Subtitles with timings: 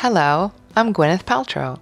[0.00, 1.80] Hello, I'm Gwyneth Paltrow.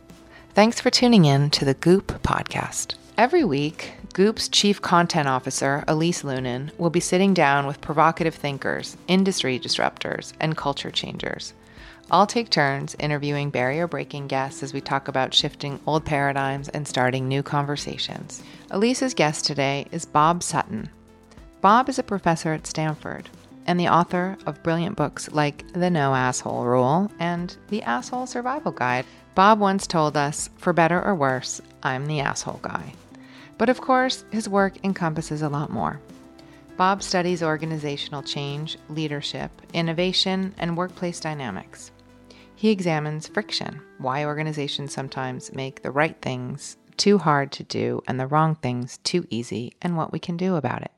[0.54, 2.94] Thanks for tuning in to the Goop podcast.
[3.18, 8.96] Every week, Goop's chief content officer, Elise Loehnen, will be sitting down with provocative thinkers,
[9.08, 11.54] industry disruptors, and culture changers.
[12.08, 16.86] I'll take turns interviewing barrier breaking guests as we talk about shifting old paradigms and
[16.86, 18.44] starting new conversations.
[18.70, 20.88] Elise's guest today is Bob Sutton.
[21.60, 23.28] Bob is a professor at Stanford
[23.66, 28.72] and the author of brilliant books like The No Asshole Rule and The Asshole Survival
[28.72, 29.06] Guide.
[29.34, 32.92] Bob once told us, for better or worse, I'm the asshole guy.
[33.58, 36.00] But of course, his work encompasses a lot more.
[36.76, 41.92] Bob studies organizational change, leadership, innovation, and workplace dynamics.
[42.56, 48.18] He examines friction, why organizations sometimes make the right things too hard to do and
[48.18, 50.92] the wrong things too easy, and what we can do about it.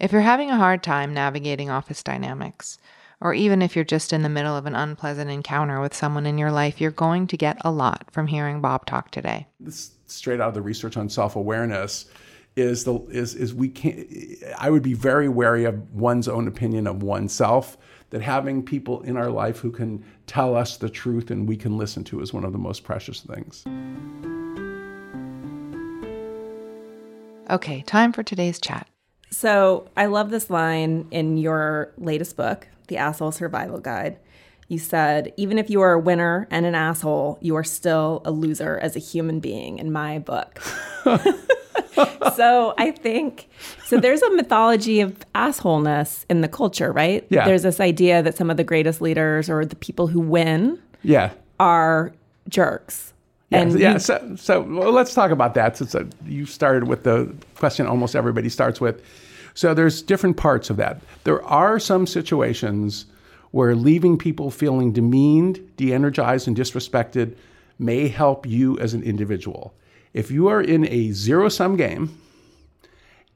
[0.00, 2.78] If you're having a hard time navigating office dynamics,
[3.20, 6.36] or even if you're just in the middle of an unpleasant encounter with someone in
[6.36, 9.46] your life, you're going to get a lot from hearing Bob talk today.
[9.60, 12.06] This straight out of the research on self-awareness
[12.56, 14.06] is the is is we can't
[14.58, 17.76] I would be very wary of one's own opinion of oneself
[18.10, 21.76] that having people in our life who can tell us the truth and we can
[21.76, 23.64] listen to is one of the most precious things.
[27.50, 28.88] Okay, time for today's chat.
[29.34, 34.16] So I love this line in your latest book, The Asshole Survival Guide.
[34.68, 38.30] You said, even if you are a winner and an asshole, you are still a
[38.30, 40.60] loser as a human being in my book.
[42.36, 43.48] so I think
[43.84, 47.26] so there's a mythology of assholeness in the culture, right?
[47.28, 47.44] Yeah.
[47.44, 51.32] There's this idea that some of the greatest leaders or the people who win Yeah.
[51.58, 52.12] are
[52.48, 53.13] jerks.
[53.50, 53.92] Yeah, and yeah.
[53.94, 55.76] you- So, so well, let's talk about that.
[55.76, 59.02] Since uh, you started with the question, almost everybody starts with.
[59.54, 61.00] So there's different parts of that.
[61.24, 63.06] There are some situations
[63.52, 67.36] where leaving people feeling demeaned, de-energized, and disrespected
[67.78, 69.72] may help you as an individual.
[70.12, 72.18] If you are in a zero-sum game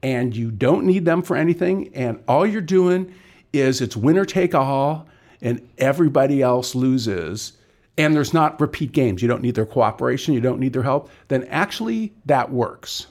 [0.03, 3.13] and you don't need them for anything, and all you're doing
[3.53, 5.07] is it's winner take all,
[5.41, 7.53] and everybody else loses,
[7.99, 11.09] and there's not repeat games, you don't need their cooperation, you don't need their help,
[11.27, 13.07] then actually that works.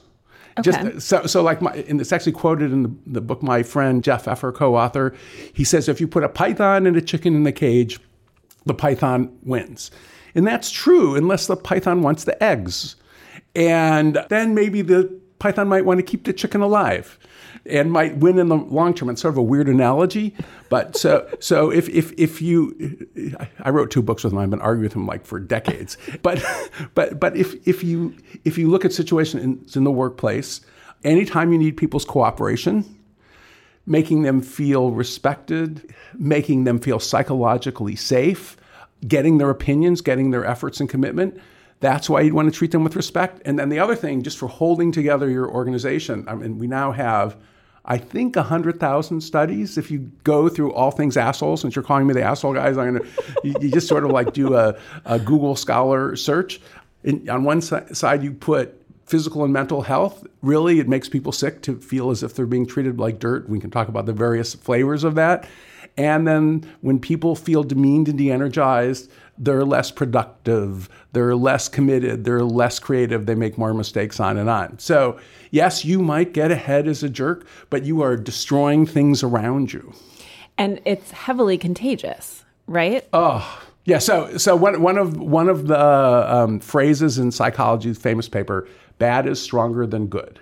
[0.57, 0.71] Okay.
[0.71, 3.43] Just so, so like my, and it's actually quoted in the, the book.
[3.43, 5.15] My friend Jeff Pfeffer, co-author,
[5.53, 7.99] he says if you put a python and a chicken in the cage,
[8.65, 9.91] the python wins,
[10.33, 12.95] and that's true unless the python wants the eggs,
[13.55, 17.17] and then maybe the python might want to keep the chicken alive
[17.65, 19.09] and might win in the long term.
[19.09, 20.35] It's sort of a weird analogy,
[20.69, 23.07] but so so if if if you,
[23.61, 24.39] I wrote two books with him.
[24.39, 25.97] I've been arguing with him like for decades.
[26.21, 26.43] But
[26.95, 30.61] but but if if you if you look at situations in the workplace,
[31.03, 32.83] anytime you need people's cooperation,
[33.85, 38.57] making them feel respected, making them feel psychologically safe,
[39.07, 41.39] getting their opinions, getting their efforts and commitment.
[41.79, 43.41] That's why you'd want to treat them with respect.
[43.45, 46.91] And then the other thing, just for holding together your organization, I mean, we now
[46.91, 47.37] have,
[47.85, 49.77] I think, 100,000 studies.
[49.77, 52.95] If you go through all things asshole, since you're calling me the asshole guys, I'm
[52.95, 56.59] going to, you, just sort of like do a, a Google Scholar search.
[57.03, 58.75] And on one si- side, you put
[59.05, 60.27] physical and mental health.
[60.41, 63.47] Really, it makes people sick to feel as if they're being treated like dirt.
[63.49, 65.47] We can talk about the various flavors of that.
[65.97, 72.25] And then when people feel demeaned and de energized, they're less productive, they're less committed,
[72.25, 74.77] they're less creative, they make more mistakes, on and on.
[74.79, 75.17] So,
[75.49, 79.93] yes, you might get ahead as a jerk, but you are destroying things around you.
[80.57, 83.07] and it's heavily contagious, right?
[83.13, 83.97] Oh, yeah.
[83.99, 88.67] So, so one, one of one of the um, phrases in psychology's famous paper,
[88.97, 90.39] "Bad is stronger than good."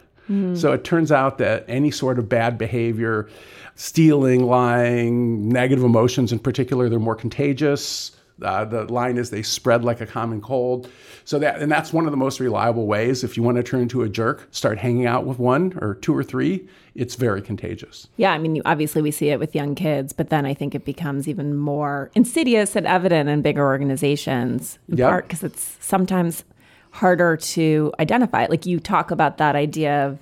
[0.55, 3.29] So it turns out that any sort of bad behavior,
[3.75, 8.11] stealing, lying, negative emotions in particular, they're more contagious.
[8.41, 10.89] Uh, the line is they spread like a common cold.
[11.25, 13.23] So that and that's one of the most reliable ways.
[13.23, 16.15] If you want to turn into a jerk, start hanging out with one or two
[16.15, 16.67] or three.
[16.93, 18.07] It's very contagious.
[18.17, 20.73] Yeah, I mean, you, obviously we see it with young kids, but then I think
[20.73, 25.09] it becomes even more insidious and evident in bigger organizations, in Yep.
[25.09, 26.43] part because it's sometimes
[26.91, 28.47] harder to identify.
[28.49, 30.19] Like you talk about that idea of,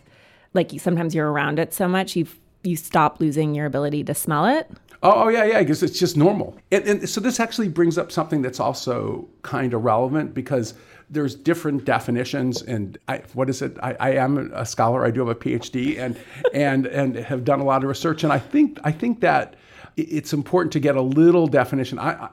[0.54, 2.28] like you, sometimes you're around it so much you
[2.64, 4.70] you stop losing your ability to smell it.
[5.04, 6.58] Oh, oh yeah, yeah, because it's just normal.
[6.72, 10.74] And, and so this actually brings up something that's also kind of relevant because
[11.10, 12.62] there's different definitions.
[12.64, 13.78] And I, what is it?
[13.84, 15.06] I, I am a scholar.
[15.06, 16.18] I do have a PhD, and
[16.54, 18.24] and and have done a lot of research.
[18.24, 19.56] And I think I think that
[19.98, 22.00] it's important to get a little definition.
[22.00, 22.30] I,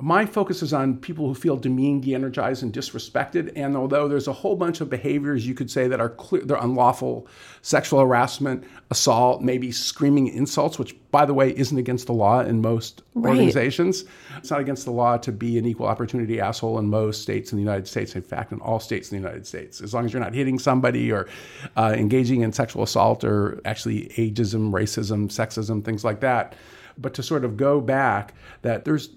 [0.00, 3.52] my focus is on people who feel demeaned, de-energized, and disrespected.
[3.56, 6.56] And although there's a whole bunch of behaviors you could say that are clear, they're
[6.56, 7.26] unlawful,
[7.62, 12.60] sexual harassment, assault, maybe screaming insults, which by the way isn't against the law in
[12.60, 13.30] most right.
[13.30, 14.04] organizations.
[14.38, 17.56] It's not against the law to be an equal opportunity asshole in most states in
[17.56, 18.14] the United States.
[18.16, 20.58] In fact, in all states in the United States, as long as you're not hitting
[20.58, 21.28] somebody or
[21.76, 26.54] uh, engaging in sexual assault or actually ageism, racism, sexism, things like that.
[26.96, 29.10] But to sort of go back, that there's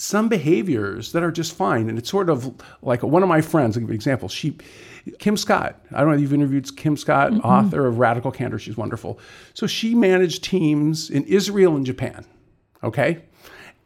[0.00, 1.90] some behaviors that are just fine.
[1.90, 4.28] And it's sort of like one of my friends, I'll give you an example.
[4.30, 4.56] She,
[5.18, 7.46] Kim Scott, I don't know if you've interviewed Kim Scott, mm-hmm.
[7.46, 8.58] author of Radical Candor.
[8.58, 9.18] She's wonderful.
[9.52, 12.24] So she managed teams in Israel and Japan.
[12.82, 13.22] Okay.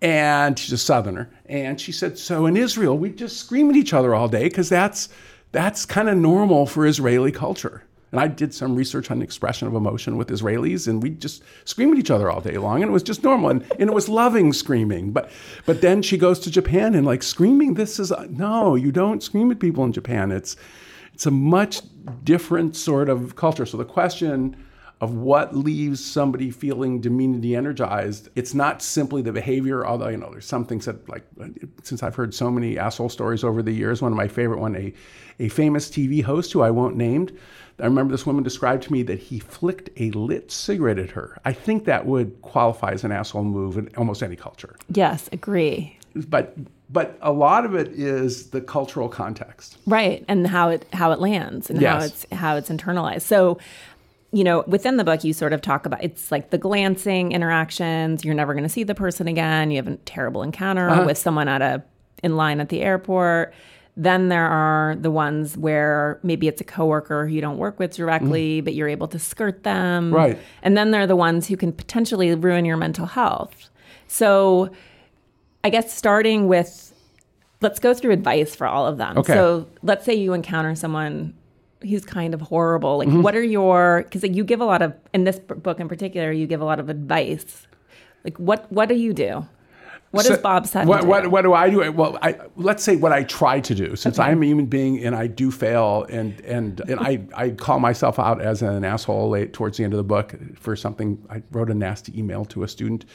[0.00, 1.30] And she's a southerner.
[1.46, 4.68] And she said, so in Israel, we just scream at each other all day because
[4.68, 5.08] that's
[5.50, 7.82] that's kind of normal for Israeli culture.
[8.14, 11.90] And I did some research on expression of emotion with Israelis, and we just scream
[11.90, 14.08] at each other all day long, and it was just normal, and, and it was
[14.08, 15.10] loving screaming.
[15.10, 15.32] But
[15.66, 17.74] but then she goes to Japan and like screaming.
[17.74, 20.30] This is no, you don't scream at people in Japan.
[20.30, 20.54] It's
[21.12, 21.80] it's a much
[22.22, 23.66] different sort of culture.
[23.66, 24.64] So the question
[25.00, 28.28] of what leaves somebody feeling demeaned and de-energized.
[28.36, 31.26] It's not simply the behavior, although you know there's some things that like
[31.82, 34.00] since I've heard so many asshole stories over the years.
[34.00, 34.94] One of my favorite one, a
[35.40, 37.28] a famous TV host who I won't name
[37.80, 41.38] I remember this woman described to me that he flicked a lit cigarette at her.
[41.44, 44.76] I think that would qualify as an asshole move in almost any culture.
[44.88, 45.98] Yes, agree.
[46.14, 46.56] But
[46.90, 49.78] but a lot of it is the cultural context.
[49.86, 51.92] Right, and how it how it lands and yes.
[51.92, 53.22] how it's how it's internalized.
[53.22, 53.58] So
[54.30, 58.24] you know, within the book, you sort of talk about it's like the glancing interactions.
[58.24, 59.70] You're never going to see the person again.
[59.70, 61.04] You have a terrible encounter uh-huh.
[61.06, 61.82] with someone at a
[62.22, 63.52] in line at the airport
[63.96, 67.94] then there are the ones where maybe it's a coworker who you don't work with
[67.94, 68.64] directly, mm.
[68.64, 70.12] but you're able to skirt them.
[70.12, 70.38] Right.
[70.62, 73.70] And then there are the ones who can potentially ruin your mental health.
[74.08, 74.70] So
[75.62, 76.92] I guess starting with
[77.60, 79.16] let's go through advice for all of them.
[79.18, 79.32] Okay.
[79.32, 81.34] So let's say you encounter someone
[81.82, 82.98] who's kind of horrible.
[82.98, 83.22] Like mm-hmm.
[83.22, 86.32] what are your because like, you give a lot of in this book in particular,
[86.32, 87.66] you give a lot of advice.
[88.24, 89.46] Like what what do you do?
[90.14, 91.08] What so, does Bob Sutton what, do?
[91.08, 91.90] What, what, do I do?
[91.90, 94.30] Well, I, let's say what I try to do, since okay.
[94.30, 98.20] I'm a human being and I do fail, and and, and I, I call myself
[98.20, 101.20] out as an asshole late towards the end of the book for something.
[101.28, 103.06] I wrote a nasty email to a student,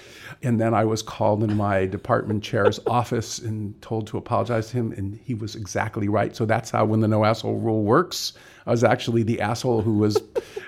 [0.43, 4.77] and then I was called in my department chair's office and told to apologize to
[4.77, 6.35] him, and he was exactly right.
[6.35, 8.33] So that's how when the no asshole rule works.
[8.69, 10.21] I was actually the asshole who was,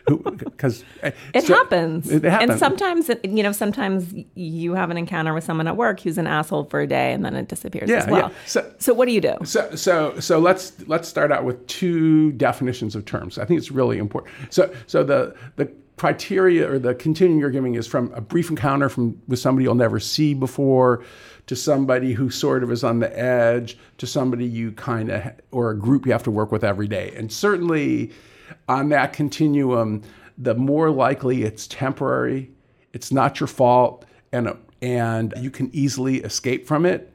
[0.07, 2.09] who because eh, it so, happens.
[2.09, 5.77] It happens, and sometimes it, you know sometimes you have an encounter with someone at
[5.77, 8.29] work who's an asshole for a day and then it disappears yeah, as well.
[8.29, 8.35] Yeah.
[8.47, 9.35] So, so what do you do?
[9.43, 13.37] So so so let's let's start out with two definitions of terms.
[13.37, 14.33] I think it's really important.
[14.51, 18.89] So so the the criteria or the continuum you're giving is from a brief encounter
[18.89, 21.03] from with somebody you'll never see before
[21.51, 25.71] to somebody who sort of is on the edge to somebody you kind of or
[25.71, 28.09] a group you have to work with every day and certainly
[28.69, 30.01] on that continuum
[30.37, 32.49] the more likely it's temporary
[32.93, 37.13] it's not your fault and and you can easily escape from it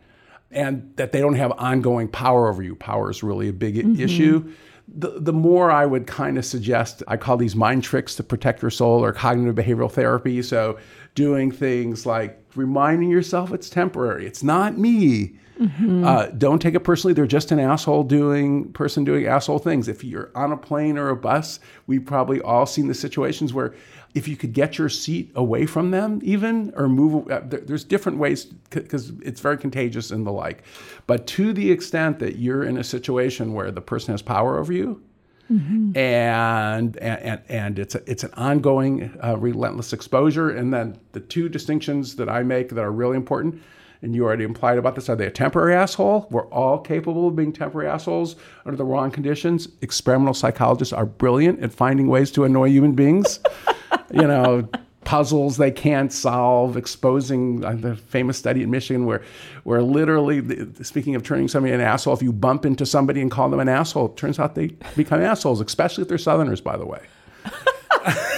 [0.51, 3.99] and that they don't have ongoing power over you power is really a big mm-hmm.
[3.99, 4.53] issue
[4.87, 8.63] the, the more I would kind of suggest, I call these mind tricks to protect
[8.63, 10.41] your soul or cognitive behavioral therapy.
[10.43, 10.79] So,
[11.17, 15.39] doing things like reminding yourself it's temporary, it's not me.
[15.61, 16.05] Mm-hmm.
[16.05, 17.15] Uh, don't take it personally.
[17.15, 19.89] They're just an asshole doing person doing asshole things.
[19.89, 23.75] If you're on a plane or a bus, we've probably all seen the situations where
[24.15, 28.19] if you could get your seat away from them, even or move, uh, there's different
[28.19, 30.63] ways because it's very contagious and the like.
[31.07, 34.73] But to the extent that you're in a situation where the person has power over
[34.73, 35.03] you,
[35.51, 35.97] Mm-hmm.
[35.97, 40.51] And, and and it's a, it's an ongoing, uh, relentless exposure.
[40.51, 43.63] And then the two distinctions that I make that are really important
[44.03, 45.09] and you already implied about this.
[45.09, 46.29] Are they a temporary asshole?
[46.31, 49.69] We're all capable of being temporary assholes under the wrong conditions.
[49.81, 53.41] Experimental psychologists are brilliant at finding ways to annoy human beings.
[54.13, 54.69] you know,
[55.07, 59.23] puzzles they can't solve, exposing uh, the famous study in Michigan where,
[59.63, 60.43] where literally,
[60.83, 63.69] speaking of turning somebody an asshole, if you bump into somebody and call them an
[63.69, 67.01] asshole, it turns out they become assholes, especially if they're Southerners, by the way.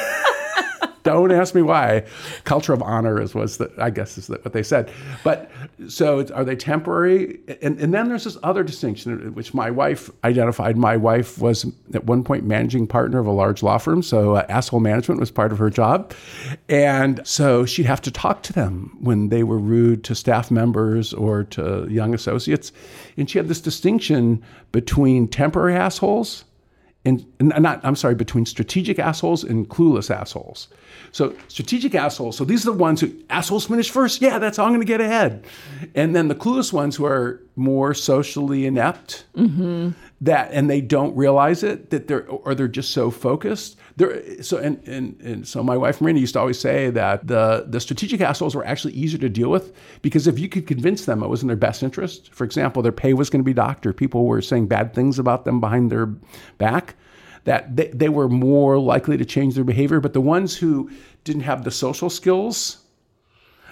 [1.09, 2.05] Don't ask me why.
[2.45, 4.91] Culture of honor is was the, I guess is what they said.
[5.25, 5.51] But
[5.89, 7.41] so are they temporary?
[7.63, 10.77] And, and then there's this other distinction, which my wife identified.
[10.77, 14.45] My wife was at one point managing partner of a large law firm, so uh,
[14.51, 16.13] asshole management was part of her job,
[16.69, 21.15] and so she'd have to talk to them when they were rude to staff members
[21.15, 22.71] or to young associates,
[23.17, 26.45] and she had this distinction between temporary assholes
[27.09, 30.69] and, and not I'm sorry, between strategic assholes and clueless assholes.
[31.13, 32.37] So strategic assholes.
[32.37, 34.21] So these are the ones who assholes finish first.
[34.21, 35.45] Yeah, that's how I'm going to get ahead.
[35.95, 39.25] And then the clueless ones who are more socially inept.
[39.37, 39.91] Mm-hmm.
[40.21, 43.77] That and they don't realize it that they're or they're just so focused.
[43.97, 47.67] They're so and, and and so my wife Marina used to always say that the
[47.69, 49.73] the strategic assholes were actually easier to deal with
[50.03, 52.35] because if you could convince them it was in their best interest.
[52.35, 55.21] For example, their pay was going to be docked or people were saying bad things
[55.21, 56.07] about them behind their
[56.59, 56.97] back
[57.45, 60.01] that they, they were more likely to change their behavior.
[60.01, 60.91] But the ones who
[61.23, 62.79] didn't have the social skills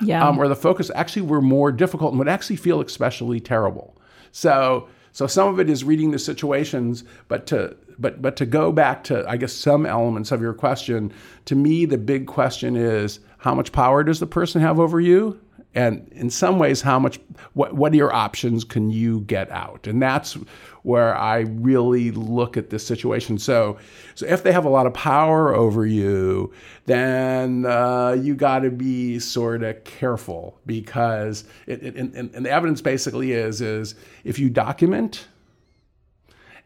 [0.00, 0.26] Yeah.
[0.26, 3.96] um, or the focus actually were more difficult and would actually feel especially terrible.
[4.30, 8.70] So, so some of it is reading the situations, but to but but to go
[8.70, 11.10] back to I guess some elements of your question,
[11.46, 15.40] to me the big question is how much power does the person have over you?
[15.76, 17.20] And in some ways, how much
[17.52, 19.86] what what are your options can you get out?
[19.86, 20.38] And that's
[20.84, 23.36] where I really look at this situation.
[23.36, 23.76] So,
[24.14, 26.50] so if they have a lot of power over you,
[26.86, 32.50] then uh, you got to be sort of careful because it, it, and, and the
[32.50, 35.28] evidence basically is is if you document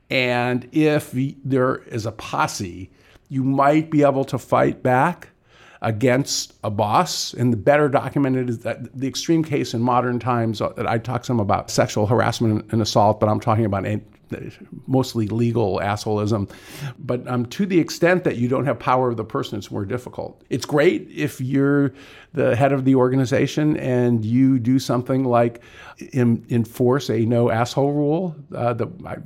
[0.09, 1.13] and if
[1.45, 2.91] there is a posse,
[3.29, 5.30] you might be able to fight back
[5.83, 7.33] against a boss.
[7.35, 11.25] And the better documented is that the extreme case in modern times, uh, I talk
[11.25, 13.87] some about sexual harassment and assault, but I'm talking about
[14.87, 16.51] mostly legal assholism.
[16.99, 19.85] But um, to the extent that you don't have power of the person, it's more
[19.85, 20.43] difficult.
[20.51, 21.93] It's great if you're
[22.33, 25.63] the head of the organization and you do something like
[26.13, 28.37] in, enforce a no asshole rule.
[28.55, 29.17] Uh, the, I,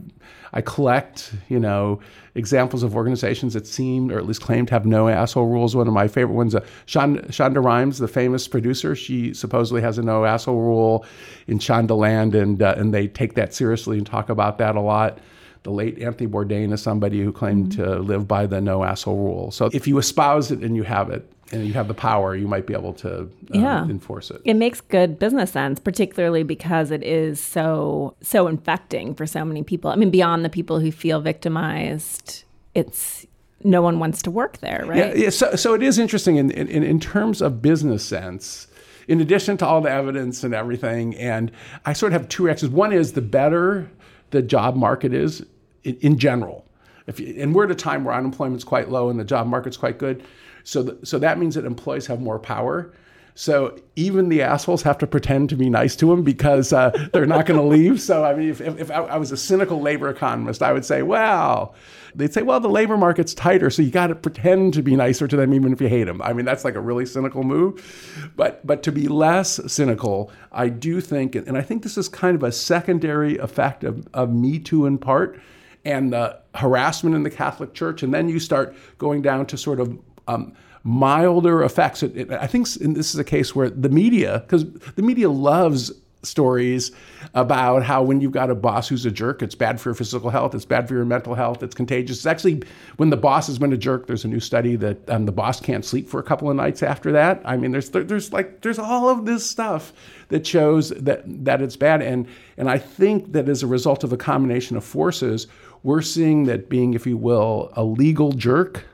[0.54, 1.98] I collect, you know,
[2.36, 5.74] examples of organizations that seem, or at least claim to have no asshole rules.
[5.74, 9.98] One of my favorite ones, uh, Shonda, Shonda Rhimes, the famous producer, she supposedly has
[9.98, 11.04] a no asshole rule
[11.48, 15.18] in Shondaland, and uh, and they take that seriously and talk about that a lot.
[15.64, 17.82] The late Anthony Bourdain is somebody who claimed mm-hmm.
[17.82, 19.50] to live by the no asshole rule.
[19.50, 22.48] So if you espouse it and you have it, and you have the power, you
[22.48, 23.84] might be able to um, yeah.
[23.84, 24.40] enforce it.
[24.44, 29.62] It makes good business sense, particularly because it is so so infecting for so many
[29.62, 29.90] people.
[29.90, 32.44] I mean, beyond the people who feel victimized,
[32.74, 33.26] it's
[33.62, 34.98] no one wants to work there, right?
[34.98, 38.66] Yeah, yeah so, so it is interesting in, in, in terms of business sense.
[39.08, 41.50] In addition to all the evidence and everything, and
[41.84, 42.72] I sort of have two reactions.
[42.72, 43.90] One is the better
[44.30, 45.44] the job market is
[45.84, 46.66] in, in general.
[47.06, 49.76] If you, and we're at a time where unemployment's quite low and the job market's
[49.76, 50.24] quite good
[50.64, 52.92] so, th- so that means that employees have more power.
[53.36, 57.26] So even the assholes have to pretend to be nice to them because uh, they're
[57.26, 58.00] not going to leave.
[58.00, 60.84] So I mean, if, if, if I, I, was a cynical labor economist, I would
[60.84, 61.74] say, well,
[62.14, 65.26] they'd say, well, the labor market's tighter, so you got to pretend to be nicer
[65.26, 66.22] to them even if you hate them.
[66.22, 68.32] I mean, that's like a really cynical move.
[68.36, 72.36] But but to be less cynical, I do think, and I think this is kind
[72.36, 75.40] of a secondary effect of, of Me Too in part,
[75.84, 79.80] and the harassment in the Catholic Church, and then you start going down to sort
[79.80, 80.54] of um,
[80.84, 82.02] milder effects.
[82.02, 84.64] It, it, I think this is a case where the media, because
[84.96, 85.92] the media loves
[86.24, 86.90] stories
[87.34, 90.30] about how when you've got a boss who's a jerk, it's bad for your physical
[90.30, 92.18] health, it's bad for your mental health, it's contagious.
[92.18, 92.62] It's actually
[92.96, 94.06] when the boss has been a jerk.
[94.06, 96.82] There's a new study that um, the boss can't sleep for a couple of nights
[96.82, 97.42] after that.
[97.44, 99.92] I mean, there's there's like there's all of this stuff
[100.28, 102.26] that shows that that it's bad, and
[102.56, 105.46] and I think that as a result of a combination of forces,
[105.82, 108.84] we're seeing that being, if you will, a legal jerk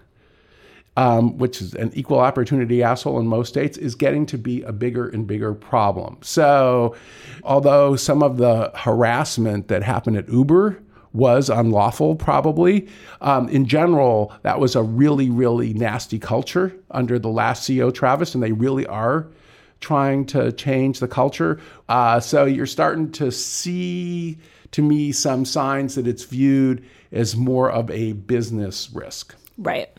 [0.96, 4.72] um, which is an equal opportunity asshole in most states, is getting to be a
[4.72, 6.18] bigger and bigger problem.
[6.22, 6.96] So,
[7.44, 10.80] although some of the harassment that happened at Uber
[11.12, 12.88] was unlawful, probably.
[13.20, 18.34] Um, in general, that was a really, really nasty culture under the last CEO, Travis,
[18.34, 19.26] and they really are
[19.80, 21.60] trying to change the culture.
[21.88, 24.38] Uh, so you're starting to see,
[24.72, 29.34] to me, some signs that it's viewed as more of a business risk.
[29.58, 29.90] Right.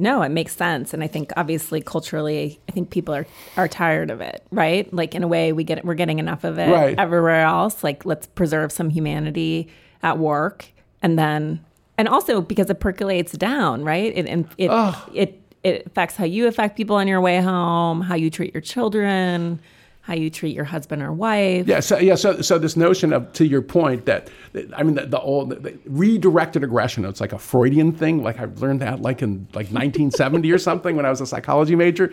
[0.00, 3.26] No, it makes sense, and I think obviously culturally, I think people are
[3.56, 4.92] are tired of it, right?
[4.94, 6.98] Like in a way, we get we're getting enough of it right.
[6.98, 7.82] everywhere else.
[7.82, 9.68] Like let's preserve some humanity
[10.02, 10.66] at work,
[11.02, 11.64] and then
[11.98, 14.16] and also because it percolates down, right?
[14.16, 18.00] It and it, it it it affects how you affect people on your way home,
[18.00, 19.60] how you treat your children
[20.08, 21.68] how you treat your husband or wife.
[21.68, 24.30] Yeah, so yeah, so so this notion of to your point that,
[24.74, 27.04] I mean the, the old the redirected aggression.
[27.04, 28.22] It's like a Freudian thing.
[28.22, 31.76] Like I learned that like in like 1970 or something when I was a psychology
[31.76, 32.10] major.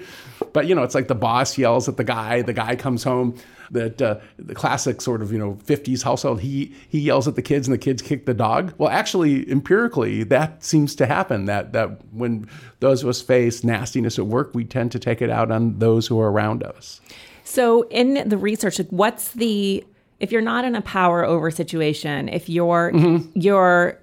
[0.52, 2.42] But you know, it's like the boss yells at the guy.
[2.42, 3.38] The guy comes home.
[3.72, 6.42] That uh, the classic sort of you know 50s household.
[6.42, 8.74] He he yells at the kids and the kids kick the dog.
[8.78, 11.46] Well, actually, empirically, that seems to happen.
[11.46, 12.50] That that when
[12.82, 16.06] those of us face nastiness at work, we tend to take it out on those
[16.08, 17.00] who are around us.
[17.46, 19.86] So, in the research, what's the
[20.20, 23.30] if you're not in a power over situation, if you're mm-hmm.
[23.40, 24.00] you're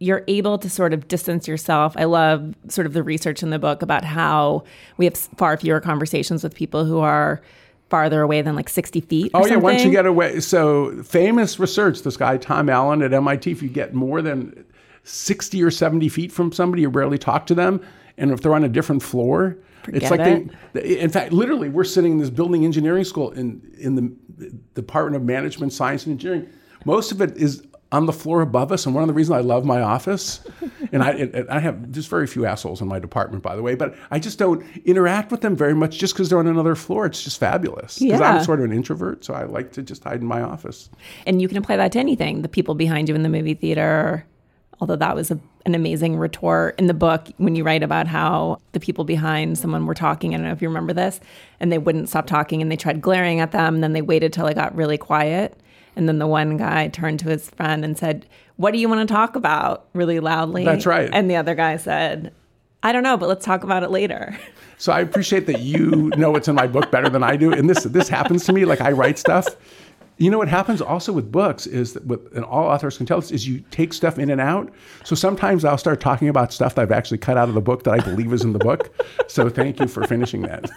[0.00, 1.94] you're able to sort of distance yourself.
[1.96, 4.64] I love sort of the research in the book about how
[4.96, 7.42] we have far fewer conversations with people who are
[7.90, 9.30] farther away than like 60 feet.
[9.34, 9.56] Oh, yeah.
[9.56, 10.40] Once you get away.
[10.40, 14.64] So, famous research this guy, Tom Allen at MIT, if you get more than
[15.04, 17.80] 60 or 70 feet from somebody, you rarely talk to them.
[18.16, 20.50] And if they're on a different floor, Forget it's like it.
[20.72, 25.16] they, in fact, literally, we're sitting in this building engineering school in, in the Department
[25.16, 26.48] of Management, Science, and Engineering.
[26.84, 29.40] Most of it is on the floor above us, and one of the reasons I
[29.40, 30.40] love my office,
[30.92, 33.74] and I, and I have just very few assholes in my department, by the way,
[33.74, 37.06] but I just don't interact with them very much just because they're on another floor.
[37.06, 37.98] It's just fabulous.
[37.98, 38.34] Because Yeah.
[38.36, 40.88] I'm sort of an introvert, so I like to just hide in my office.
[41.26, 42.42] And you can apply that to anything.
[42.42, 44.24] The people behind you in the movie theater,
[44.80, 48.60] although that was a, an amazing retort in the book when you write about how
[48.72, 50.34] the people behind someone were talking.
[50.34, 51.20] I don't know if you remember this,
[51.58, 53.74] and they wouldn't stop talking and they tried glaring at them.
[53.74, 55.58] And then they waited till it got really quiet.
[55.96, 59.06] And then the one guy turned to his friend and said, What do you want
[59.06, 59.86] to talk about?
[59.92, 60.64] really loudly.
[60.64, 61.10] That's right.
[61.12, 62.32] And the other guy said,
[62.82, 64.38] I don't know, but let's talk about it later.
[64.80, 67.52] So I appreciate that you know what's in my book better than I do.
[67.52, 68.64] And this this happens to me.
[68.64, 69.46] Like I write stuff.
[70.20, 73.16] You know what happens also with books is that with and all authors can tell
[73.16, 74.70] us, is you take stuff in and out.
[75.02, 77.84] So sometimes I'll start talking about stuff that I've actually cut out of the book
[77.84, 78.94] that I believe is in the book.
[79.28, 80.68] So thank you for finishing that.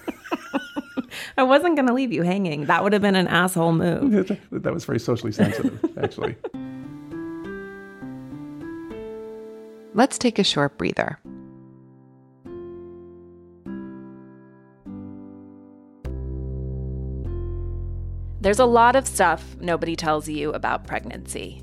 [1.37, 2.67] I wasn't going to leave you hanging.
[2.67, 4.27] That would have been an asshole move.
[4.51, 6.35] that was very socially sensitive, actually.
[9.95, 11.17] Let's take a short breather.
[18.43, 21.61] There's a lot of stuff nobody tells you about pregnancy.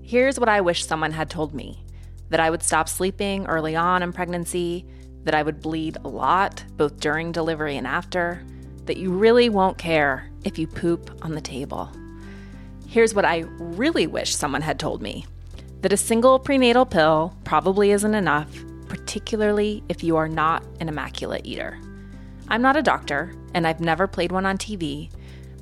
[0.00, 1.84] Here's what I wish someone had told me
[2.30, 4.86] that I would stop sleeping early on in pregnancy,
[5.24, 8.42] that I would bleed a lot, both during delivery and after,
[8.86, 11.90] that you really won't care if you poop on the table.
[12.88, 15.26] Here's what I really wish someone had told me
[15.82, 18.48] that a single prenatal pill probably isn't enough,
[18.88, 21.78] particularly if you are not an immaculate eater.
[22.48, 25.10] I'm not a doctor, and I've never played one on TV,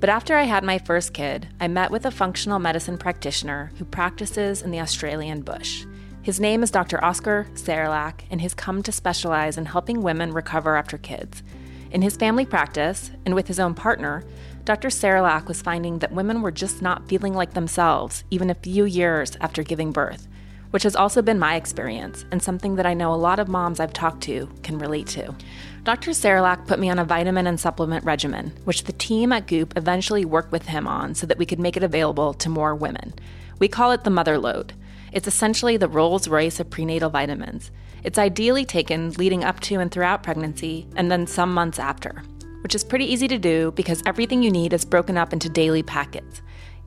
[0.01, 3.85] but after I had my first kid, I met with a functional medicine practitioner who
[3.85, 5.85] practices in the Australian bush.
[6.23, 7.03] His name is Dr.
[7.05, 11.43] Oscar Serrallach, and he's come to specialize in helping women recover after kids.
[11.91, 14.25] In his family practice, and with his own partner,
[14.65, 14.89] Dr.
[14.89, 19.37] Serrallach was finding that women were just not feeling like themselves even a few years
[19.41, 20.29] after giving birth,
[20.71, 23.81] which has also been my experience and something that I know a lot of moms
[23.81, 25.35] I've talked to can relate to.
[25.83, 26.11] Dr.
[26.11, 30.27] Serrallach put me on a vitamin and supplement regimen, which the team at Goop eventually
[30.27, 33.15] worked with him on so that we could make it available to more women.
[33.59, 34.75] We call it the Mother Load.
[35.11, 37.71] It's essentially the Rolls Royce of prenatal vitamins.
[38.05, 42.23] It's ideally taken leading up to and throughout pregnancy, and then some months after,
[42.63, 45.83] which is pretty easy to do because everything you need is broken up into daily
[45.83, 46.43] packets.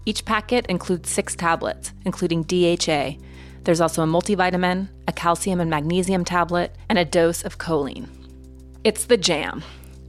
[0.06, 3.13] Each packet includes six tablets, including DHA.
[3.63, 8.22] There's also a multivitamin, a calcium and magnesium tablet, and a dose of choline.
[8.84, 9.63] It's the jam.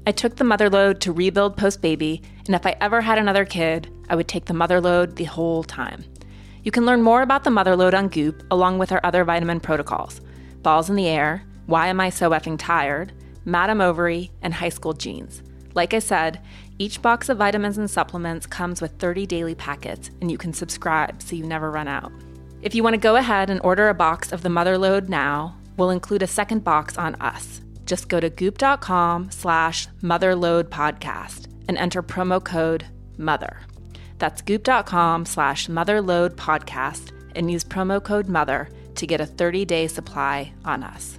[0.04, 3.88] I took the motherload to rebuild post baby, and if I ever had another kid,
[4.08, 6.04] I would take the motherload the whole time.
[6.64, 10.20] You can learn more about the motherload on Goop along with our other vitamin protocols
[10.64, 13.12] Balls in the Air, Why Am I So Effing Tired,
[13.44, 15.44] Madam Ovary, and High School Genes.
[15.74, 16.40] Like I said,
[16.80, 21.22] each box of vitamins and supplements comes with 30 daily packets, and you can subscribe
[21.22, 22.10] so you never run out.
[22.60, 25.90] If you want to go ahead and order a box of the Motherload now, we'll
[25.90, 27.60] include a second box on us.
[27.84, 32.86] Just go to goop.com slash motherload podcast and enter promo code
[33.18, 33.60] MOTHER.
[34.18, 39.86] That's goop.com slash motherload podcast and use promo code MOTHER to get a 30 day
[39.86, 41.18] supply on us.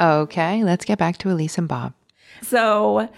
[0.00, 1.94] Okay, let's get back to Elise and Bob.
[2.42, 3.08] So,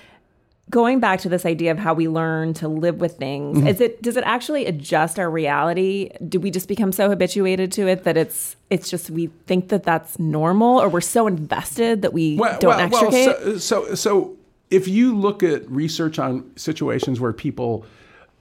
[0.70, 3.66] going back to this idea of how we learn to live with things, Mm-hmm.
[3.68, 6.10] is it does it actually adjust our reality?
[6.28, 9.82] Do we just become so habituated to it that it's it's just we think that
[9.84, 13.36] that's normal, or we're so invested that we don't extricate?
[13.36, 14.36] so, so, so
[14.70, 17.84] if you look at research on situations where people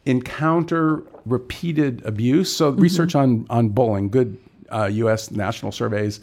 [0.05, 2.81] encounter repeated abuse, so Mm-hmm.
[2.81, 4.37] research on on bullying, good
[4.71, 5.29] uh, U.S.
[5.31, 6.19] national surveys,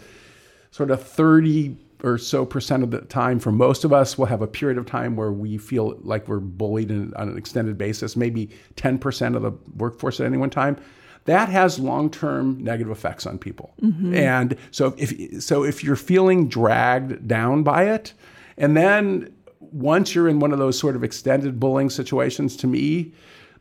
[0.71, 4.43] sort of thirty or so percent of the time for most of us we'll have
[4.43, 8.17] a period of time where we feel like we're bullied in, on an extended basis
[8.17, 10.77] maybe 10% of the workforce at any one time.
[11.27, 13.75] That has long-term negative effects on people.
[13.83, 14.15] Mm-hmm.
[14.15, 18.15] And so if so if you're feeling dragged down by it
[18.57, 23.13] and then once you're in one of those sort of extended bullying situations to me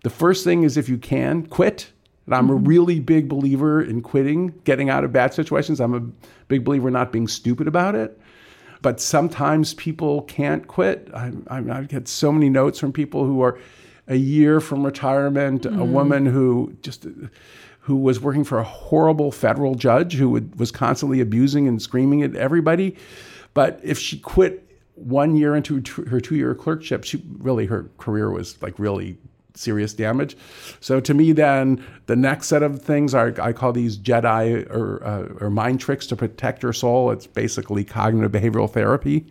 [0.03, 1.91] the first thing is if you can quit.
[2.25, 2.65] And I'm a mm-hmm.
[2.65, 5.79] really big believer in quitting, getting out of bad situations.
[5.79, 5.99] I'm a
[6.47, 8.19] big believer in not being stupid about it.
[8.81, 11.09] But sometimes people can't quit.
[11.13, 13.59] I, I, I get so many notes from people who are
[14.07, 15.93] a year from retirement, a mm-hmm.
[15.93, 17.05] woman who just
[17.81, 22.21] who was working for a horrible federal judge who would, was constantly abusing and screaming
[22.21, 22.95] at everybody.
[23.53, 28.61] But if she quit one year into her two-year clerkship, she really her career was
[28.61, 29.17] like really
[29.55, 30.37] serious damage.
[30.79, 35.03] So to me, then the next set of things are I call these Jedi or,
[35.03, 37.11] uh, or mind tricks to protect your soul.
[37.11, 39.25] It's basically cognitive behavioral therapy.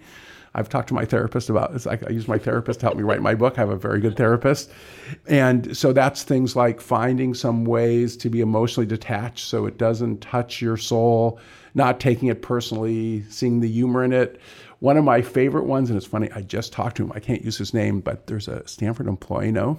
[0.54, 3.22] I've talked to my therapist about like I use my therapist to help me write
[3.22, 3.59] my book.
[3.59, 4.70] I have a very good therapist.
[5.26, 10.20] And so that's things like finding some ways to be emotionally detached so it doesn't
[10.20, 11.38] touch your soul,
[11.74, 14.40] not taking it personally, seeing the humor in it.
[14.81, 17.12] One of my favorite ones, and it's funny, I just talked to him.
[17.14, 19.78] I can't use his name, but there's a Stanford employee now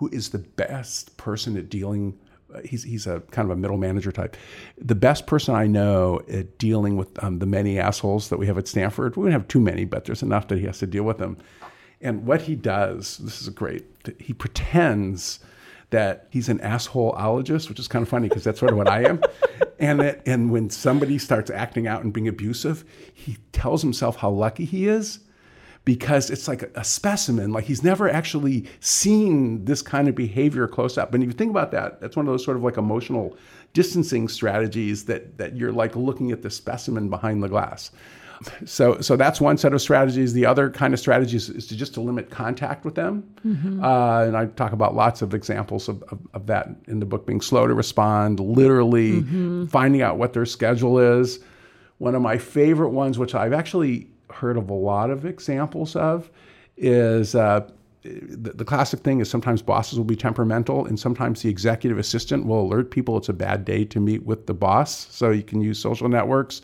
[0.00, 2.18] who is the best person at dealing
[2.64, 4.36] he's he's a kind of a middle manager type.
[4.78, 8.58] The best person I know at dealing with um, the many assholes that we have
[8.58, 9.14] at Stanford.
[9.16, 11.36] We don't have too many, but there's enough that he has to deal with them.
[12.00, 13.84] And what he does, this is great.
[14.18, 15.40] He pretends
[15.90, 19.04] that he's an assholeologist, which is kind of funny because that's sort of what I
[19.04, 19.20] am.
[19.78, 24.30] and that, and when somebody starts acting out and being abusive, he tells himself how
[24.30, 25.20] lucky he is
[25.84, 27.52] because it's like a, specimen.
[27.52, 31.14] Like he's never actually seen this kind of behavior close up.
[31.14, 33.36] And if you think about that, that's one of those sort of like emotional
[33.72, 37.90] distancing strategies that that you're like looking at the specimen behind the glass.
[38.64, 40.32] So, so that's one set of strategies.
[40.32, 43.22] The other kind of strategies is to just to limit contact with them.
[43.46, 43.84] Mm-hmm.
[43.84, 47.26] Uh, and I talk about lots of examples of, of, of, that in the book,
[47.26, 49.66] being slow to respond, literally mm-hmm.
[49.66, 51.40] finding out what their schedule is.
[51.98, 56.30] One of my favorite ones, which I've actually heard of a lot of examples of
[56.76, 57.68] is uh,
[58.02, 62.46] the, the, classic thing is sometimes bosses will be temperamental and sometimes the executive assistant
[62.46, 65.60] will alert people it's a bad day to meet with the boss so you can
[65.60, 66.62] use social networks.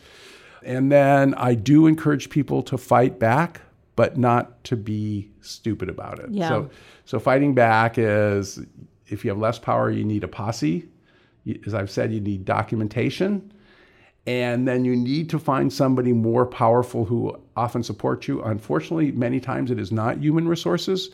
[0.63, 3.61] And then i do encourage people to fight back
[3.97, 6.31] but not to be stupid about it.
[6.31, 6.49] Yeah.
[6.49, 6.71] so
[7.05, 8.61] so fighting back is
[9.09, 10.89] if you have less power you need a posse.
[11.67, 13.53] As i've said you need documentation
[14.27, 18.43] and then you need to find somebody more powerful who often supports you.
[18.43, 21.11] Unfortunately, many times it is not human resources.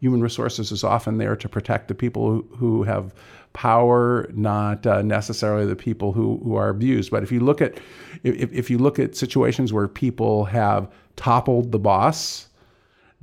[0.00, 3.14] Human resources is often there to protect the people who, have
[3.52, 7.10] power, not uh, necessarily the people who, who are abused.
[7.10, 7.78] But if you look at
[8.22, 12.48] if, if you look at situations where people have toppled the boss,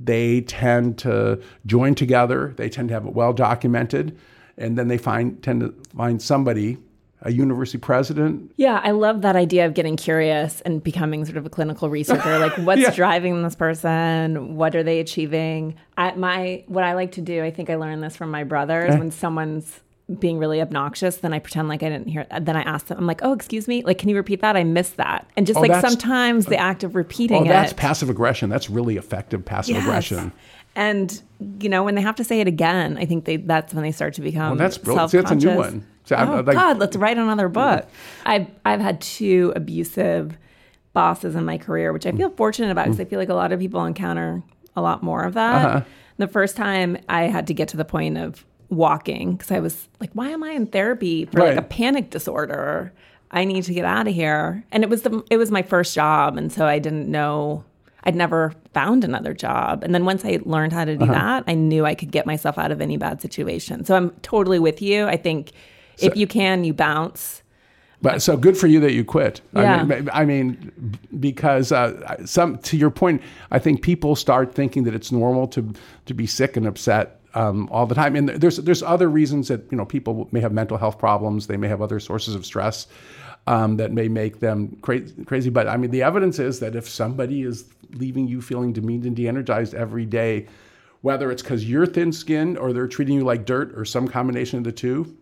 [0.00, 2.54] they tend to join together.
[2.56, 4.18] They tend to have it well documented,
[4.58, 6.78] and then they find tend to find somebody
[7.24, 8.52] a university president.
[8.56, 12.38] Yeah, I love that idea of getting curious and becoming sort of a clinical researcher.
[12.38, 12.90] Like, what's yeah.
[12.90, 14.56] driving this person?
[14.56, 15.74] What are they achieving?
[15.96, 18.96] My what I like to do, I think I learned this from my brother, is
[18.96, 19.80] when someone's
[20.18, 22.26] being really obnoxious, then I pretend like I didn't hear.
[22.38, 24.54] Then I ask them, I'm like, "Oh, excuse me, like, can you repeat that?
[24.54, 27.72] I missed that." And just oh, like sometimes the act of oh, repeating oh, that's
[27.72, 28.50] it, passive aggression.
[28.50, 29.84] That's really effective passive yes.
[29.84, 30.32] aggression.
[30.76, 31.22] And
[31.60, 33.92] you know, when they have to say it again, I think they that's when they
[33.92, 34.50] start to become.
[34.50, 35.12] Well, that's brilliant.
[35.12, 35.86] That's a new one.
[36.04, 37.88] So oh like, God, let's write another book.
[38.26, 40.36] I've I've had two abusive
[40.92, 43.52] bosses in my career, which I feel fortunate about because I feel like a lot
[43.52, 44.42] of people encounter
[44.76, 45.66] a lot more of that.
[45.66, 45.84] Uh-huh.
[46.18, 49.88] The first time I had to get to the point of walking because I was
[50.00, 51.56] like, why am I in therapy for right.
[51.56, 52.92] like a panic disorder?
[53.30, 54.64] I need to get out of here.
[54.70, 57.64] And it was the it was my first job, and so I didn't know.
[58.06, 59.82] I'd never found another job.
[59.82, 61.12] And then once I learned how to do uh-huh.
[61.14, 63.82] that, I knew I could get myself out of any bad situation.
[63.86, 65.06] So I'm totally with you.
[65.06, 65.52] I think
[65.96, 67.42] so, if you can, you bounce.
[68.02, 69.40] But so good for you that you quit.
[69.54, 69.80] Yeah.
[69.80, 74.84] I mean, I mean because uh, some to your point, I think people start thinking
[74.84, 75.72] that it's normal to
[76.04, 78.14] to be sick and upset um, all the time.
[78.14, 81.46] And there's there's other reasons that you know people may have mental health problems.
[81.46, 82.88] They may have other sources of stress
[83.46, 85.50] um, that may make them cra- crazy.
[85.50, 89.14] But I mean, the evidence is that if somebody is leaving you feeling demeaned and
[89.16, 90.46] de-energized every day,
[91.02, 94.64] whether it's because you're thin-skinned or they're treating you like dirt or some combination of
[94.64, 95.16] the two,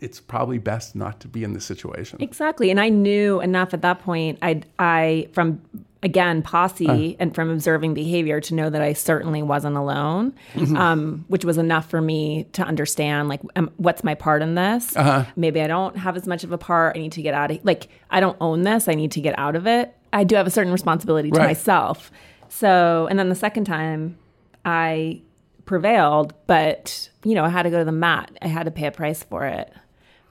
[0.00, 2.20] it's probably best not to be in this situation.
[2.20, 2.70] Exactly.
[2.70, 4.38] And I knew enough at that point.
[4.42, 5.60] I, I from
[6.02, 10.76] again posse uh, and from observing behavior to know that I certainly wasn't alone, mm-hmm.
[10.76, 14.96] um, which was enough for me to understand like um, what's my part in this.
[14.96, 15.24] Uh-huh.
[15.36, 16.96] Maybe I don't have as much of a part.
[16.96, 18.88] I need to get out of like I don't own this.
[18.88, 19.94] I need to get out of it.
[20.12, 21.48] I do have a certain responsibility to right.
[21.48, 22.10] myself.
[22.48, 24.16] So, and then the second time,
[24.64, 25.20] I
[25.68, 28.30] prevailed, but you know, I had to go to the mat.
[28.42, 29.72] I had to pay a price for it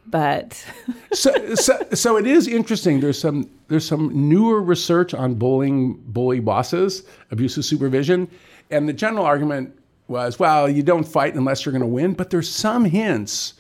[0.08, 0.66] but
[1.14, 3.00] so, so, so it is interesting.
[3.00, 8.30] There's some there's some newer research on bullying bully bosses, abusive supervision,
[8.72, 12.14] and the general argument was, well, you don't fight unless you're going to win.
[12.14, 13.56] But there's some hints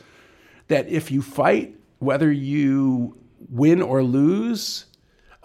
[0.70, 3.18] that if you fight, whether you
[3.50, 4.86] win or lose,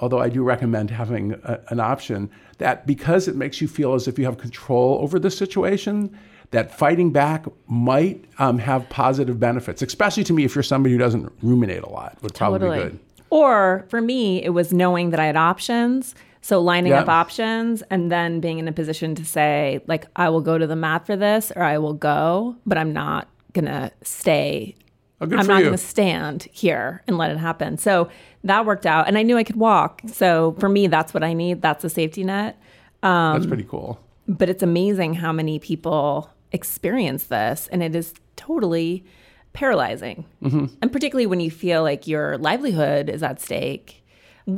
[0.02, 4.06] although I do recommend having a, an option, that because it makes you feel as
[4.08, 6.14] if you have control over the situation,
[6.50, 10.98] that fighting back might um, have positive benefits, especially to me if you're somebody who
[10.98, 12.78] doesn't ruminate a lot, would probably Totally.
[12.78, 12.98] be good.
[13.30, 16.14] Or for me, it was knowing that I had options.
[16.42, 17.02] So lining Yeah.
[17.02, 20.66] up options and then being in a position to say, like, I will go to
[20.66, 24.74] the mat for this or I will go, but I'm not going to stay.
[25.20, 27.78] Oh, I'm not going to stand here and let it happen.
[27.78, 28.08] So
[28.44, 29.08] that worked out.
[29.08, 30.02] And I knew I could walk.
[30.06, 31.62] So for me, that's what I need.
[31.62, 32.60] That's a safety net.
[33.02, 34.00] Um, that's pretty cool.
[34.28, 37.68] But it's amazing how many people experience this.
[37.72, 39.04] And it is totally
[39.52, 40.24] paralyzing.
[40.42, 40.66] Mm-hmm.
[40.80, 43.98] And particularly when you feel like your livelihood is at stake.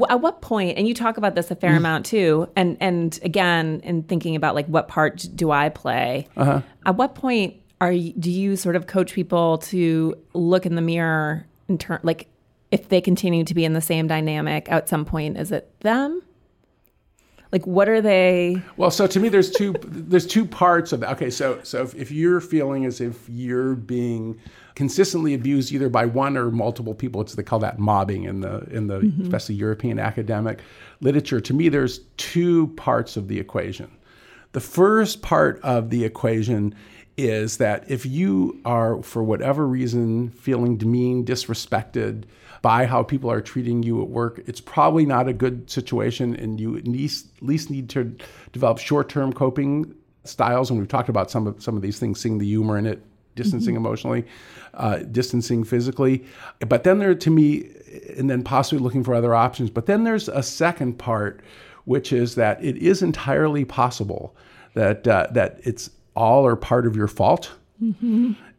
[0.09, 1.77] At what point, and you talk about this a fair mm.
[1.77, 6.27] amount too, and and again, in thinking about like what part do I play?
[6.39, 6.63] Uh-huh.
[6.87, 10.81] At what point are you, do you sort of coach people to look in the
[10.81, 12.29] mirror and turn, like
[12.75, 16.21] if they continue to be in the same dynamic at some point, is it them?
[17.53, 18.61] Like, what are they?
[18.77, 21.13] Well, so to me, there's two there's two parts of that.
[21.13, 24.41] Okay, so so if, if you're feeling as if you're being
[24.75, 28.65] consistently abused either by one or multiple people, it's they call that mobbing in the
[28.73, 29.23] in the mm-hmm.
[29.23, 30.59] especially European academic
[31.01, 31.41] literature.
[31.41, 33.89] To me, there's two parts of the equation.
[34.51, 36.75] The first part of the equation
[37.17, 42.25] is that if you are, for whatever reason, feeling demeaned, disrespected
[42.65, 46.59] by how people are treating you at work, it's probably not a good situation, and
[46.59, 48.05] you at least, at least need to
[48.53, 50.71] develop short-term coping styles.
[50.71, 53.03] And we've talked about some of some of these things, seeing the humor in it,
[53.35, 54.25] distancing emotionally,
[54.73, 56.25] uh, distancing physically.
[56.61, 57.69] But then there, to me,
[58.17, 59.69] and then possibly looking for other options.
[59.69, 61.43] But then there's a second part,
[61.85, 64.35] which is that it is entirely possible
[64.73, 67.53] that uh, that it's all or part of your fault.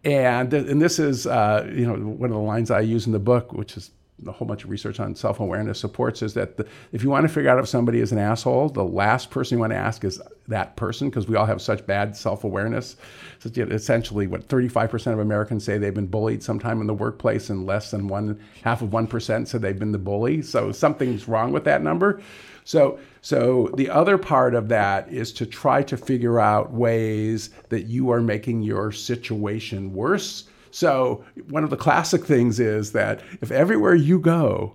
[0.05, 3.19] And and this is uh, you know one of the lines I use in the
[3.19, 3.89] book, which is
[4.27, 7.27] a whole bunch of research on self awareness supports, is that the, if you want
[7.27, 10.03] to figure out if somebody is an asshole, the last person you want to ask
[10.03, 12.97] is that person because we all have such bad self awareness.
[13.39, 16.93] So you know, essentially, what 35% of Americans say they've been bullied sometime in the
[16.93, 20.43] workplace, and less than one half of one percent said they've been the bully.
[20.43, 22.21] So something's wrong with that number.
[22.65, 27.83] So, so the other part of that is to try to figure out ways that
[27.83, 30.45] you are making your situation worse.
[30.71, 34.73] So, one of the classic things is that if everywhere you go,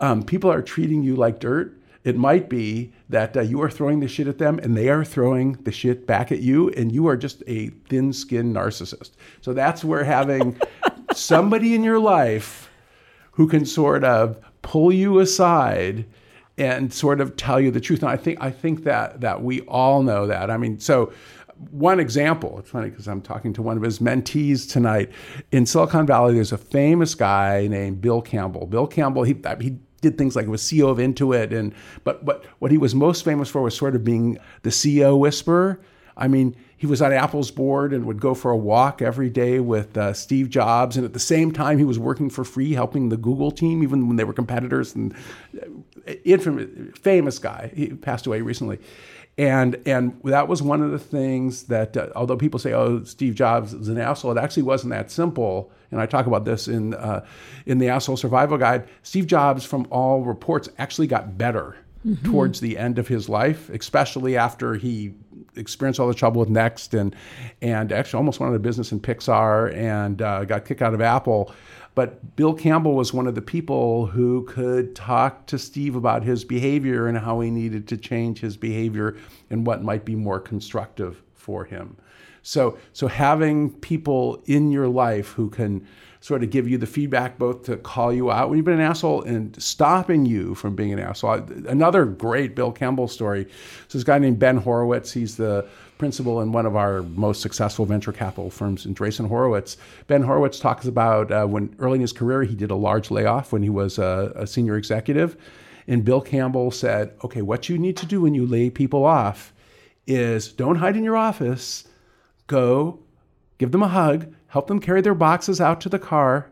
[0.00, 4.00] um, people are treating you like dirt, it might be that uh, you are throwing
[4.00, 7.06] the shit at them and they are throwing the shit back at you, and you
[7.08, 9.10] are just a thin skinned narcissist.
[9.42, 10.58] So, that's where having
[11.12, 12.70] somebody in your life
[13.32, 16.06] who can sort of pull you aside
[16.58, 18.02] and sort of tell you the truth.
[18.02, 20.50] And I think I think that that we all know that.
[20.50, 21.12] I mean, so
[21.70, 22.58] one example.
[22.58, 25.10] It's funny because I'm talking to one of his mentees tonight
[25.50, 26.34] in Silicon Valley.
[26.34, 28.66] There's a famous guy named Bill Campbell.
[28.66, 29.22] Bill Campbell.
[29.22, 32.94] He he did things like was CEO of Intuit, and but but what he was
[32.94, 35.80] most famous for was sort of being the CEO whisperer.
[36.18, 39.60] I mean, he was on Apple's board and would go for a walk every day
[39.60, 43.08] with uh, Steve Jobs, and at the same time, he was working for free, helping
[43.08, 44.94] the Google team, even when they were competitors.
[44.94, 45.14] And
[45.56, 47.72] uh, infamous, famous guy.
[47.74, 48.78] He passed away recently,
[49.38, 53.34] and and that was one of the things that, uh, although people say, "Oh, Steve
[53.34, 55.70] Jobs is an asshole," it actually wasn't that simple.
[55.90, 57.24] And I talk about this in uh,
[57.64, 58.88] in the Asshole Survival Guide.
[59.02, 61.76] Steve Jobs, from all reports, actually got better
[62.24, 65.14] towards the end of his life, especially after he
[65.58, 67.16] experienced all the trouble with NeXT and
[67.60, 71.00] and actually almost went out of business in Pixar and uh, got kicked out of
[71.00, 71.52] Apple.
[71.94, 76.44] But Bill Campbell was one of the people who could talk to Steve about his
[76.44, 79.16] behavior and how he needed to change his behavior
[79.50, 81.96] and what might be more constructive for him.
[82.42, 85.86] So, so having people in your life who can
[86.20, 88.80] sort of give you the feedback, both to call you out when you've been an
[88.80, 91.34] asshole and stopping you from being an asshole.
[91.68, 93.46] Another great Bill Campbell story.
[93.88, 95.12] So this guy named Ben Horowitz.
[95.12, 99.76] He's the principal in one of our most successful venture capital firms, in Andreessen Horowitz.
[100.06, 103.52] Ben Horowitz talks about uh, when early in his career he did a large layoff
[103.52, 105.36] when he was a, a senior executive,
[105.86, 109.52] and Bill Campbell said, "Okay, what you need to do when you lay people off
[110.06, 111.84] is don't hide in your office."
[112.48, 112.98] go,
[113.58, 116.50] give them a hug, help them carry their boxes out to the car,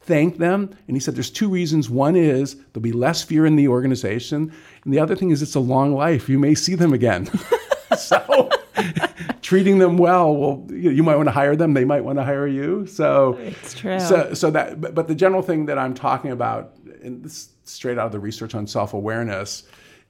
[0.00, 0.76] thank them.
[0.86, 1.90] And he said there's two reasons.
[1.90, 4.52] One is there'll be less fear in the organization.
[4.84, 6.28] And the other thing is it's a long life.
[6.28, 7.30] You may see them again.
[7.98, 8.50] so
[9.42, 11.74] treating them well, well, you, might want to hire them.
[11.74, 12.86] They might want to hire you.
[12.86, 13.98] So It's true.
[14.00, 17.98] So, so that, but, but the general thing that I'm talking about, and this straight
[17.98, 19.64] out of the research on self-awareness,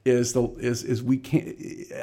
[0.05, 1.57] is the is is we can't.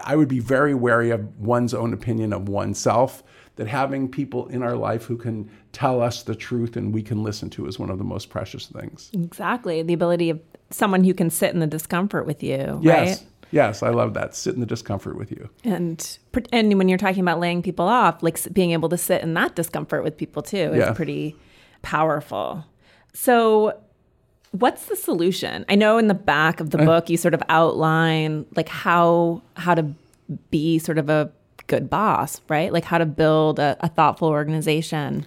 [0.05, 3.23] I would be very wary of one's own opinion of oneself.
[3.57, 7.23] That having people in our life who can tell us the truth and we can
[7.23, 9.11] listen to is one of the most precious things.
[9.13, 9.81] Exactly.
[9.83, 10.41] The ability of
[10.71, 13.21] someone who can sit in the discomfort with you, Yes.
[13.21, 13.29] right?
[13.53, 14.35] Yes, I love that.
[14.35, 15.49] Sit in the discomfort with you.
[15.63, 16.19] And
[16.53, 19.55] and when you're talking about laying people off, like being able to sit in that
[19.55, 20.93] discomfort with people too is Yeah.
[20.93, 21.37] pretty
[21.83, 22.65] powerful.
[23.13, 23.79] So
[24.51, 25.65] what's the solution?
[25.69, 26.85] I know in the back of the Uh.
[26.87, 29.87] book you sort of outline like how how to
[30.51, 31.31] be sort of a
[31.67, 32.73] good boss, right?
[32.73, 35.27] Like how to build a, a thoughtful organization.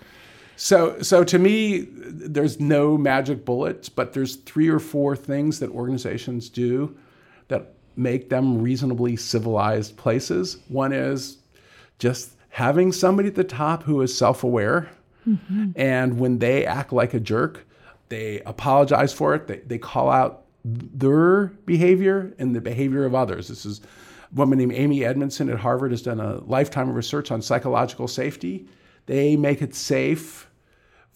[0.56, 5.70] So, so to me, there's no magic bullets, but there's three or four things that
[5.70, 6.98] organizations do
[7.48, 10.58] that make them reasonably civilized places.
[10.68, 11.38] One is
[12.00, 14.90] just having somebody at the top who is self-aware,
[15.28, 15.72] mm-hmm.
[15.76, 17.68] and when they act like a jerk,
[18.10, 19.48] they apologize for it.
[19.48, 23.48] They, they call out their behavior and the behavior of others.
[23.48, 23.82] This is
[24.38, 28.68] woman named Amy Edmondson at Harvard has done a lifetime of research on psychological safety.
[29.08, 30.48] They make it safe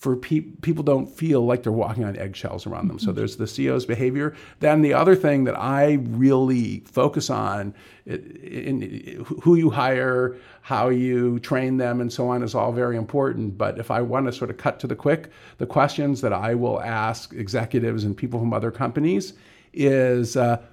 [0.02, 2.98] for pe- people don't feel like they're walking on eggshells around them.
[2.98, 4.36] So there's the CEO's behavior.
[4.60, 7.76] Then the other thing that I really focus on
[8.08, 12.98] in, in who you hire, how you train them, and so on is all very
[12.98, 13.60] important.
[13.60, 15.30] But if I want to sort of cut to the quick,
[15.60, 19.34] the questions that I will ask executives and people from other companies
[19.72, 20.64] is, uh,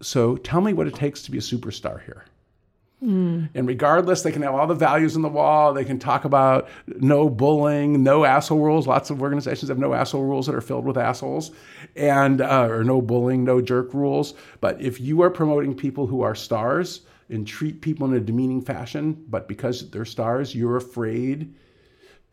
[0.00, 2.24] so tell me what it takes to be a superstar here.
[3.54, 5.74] And regardless, they can have all the values on the wall.
[5.74, 8.86] They can talk about no bullying, no asshole rules.
[8.86, 11.50] Lots of organizations have no asshole rules that are filled with assholes,
[11.94, 14.32] and uh, or no bullying, no jerk rules.
[14.60, 18.62] But if you are promoting people who are stars and treat people in a demeaning
[18.62, 21.54] fashion, but because they're stars, you're afraid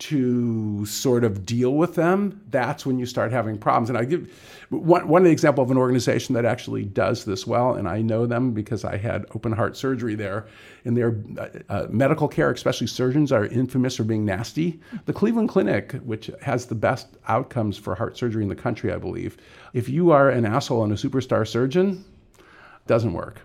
[0.03, 3.87] to sort of deal with them, that's when you start having problems.
[3.87, 4.29] And I give
[4.69, 8.51] one, one example of an organization that actually does this well, and I know them
[8.51, 10.45] because I had open heart surgery there.
[10.83, 14.81] And their uh, uh, medical care, especially surgeons, are infamous for being nasty.
[15.05, 18.97] The Cleveland Clinic, which has the best outcomes for heart surgery in the country, I
[18.97, 19.37] believe,
[19.71, 22.03] if you are an asshole and a superstar surgeon,
[22.87, 23.39] doesn't work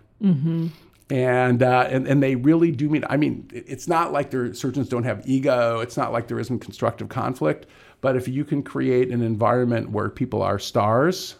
[1.11, 3.05] and uh, and and they really do mean.
[3.09, 5.81] I mean, it's not like their surgeons don't have ego.
[5.81, 7.67] It's not like there isn't constructive conflict.
[8.01, 11.37] But if you can create an environment where people are stars,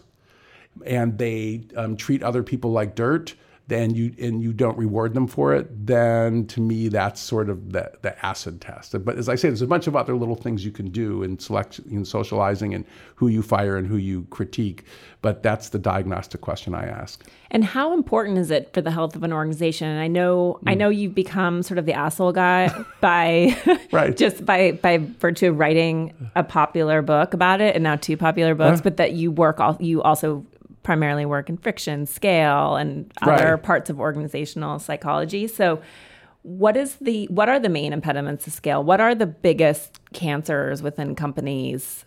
[0.85, 3.35] and they um, treat other people like dirt,
[3.69, 7.71] then you and you don't reward them for it, then to me that's sort of
[7.71, 8.93] the the acid test.
[9.05, 11.37] But as I say, there's a bunch of other little things you can do in
[11.37, 12.83] select in socializing and
[13.15, 14.85] who you fire and who you critique.
[15.21, 17.23] But that's the diagnostic question I ask.
[17.51, 19.87] And how important is it for the health of an organization?
[19.87, 20.77] And I know I mm.
[20.77, 23.55] know you've become sort of the asshole guy by
[23.91, 24.17] Right.
[24.17, 28.55] just by by virtue of writing a popular book about it and now two popular
[28.55, 28.83] books, uh.
[28.83, 30.43] but that you work all you also
[30.89, 33.61] primarily work in friction, scale, and other Right.
[33.61, 35.45] parts of organizational psychology.
[35.45, 35.81] So
[36.41, 38.83] what is the what are the main impediments to scale?
[38.83, 42.05] What are the biggest cancers within companies?